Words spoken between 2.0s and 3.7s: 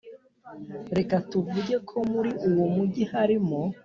muri uwo mugi harimo